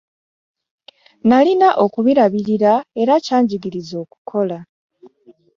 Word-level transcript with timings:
Nalina 1.27 1.69
okubirabirira 1.85 2.73
era 3.01 3.13
kyanjigiriza 3.25 3.95
okukola. 4.03 4.57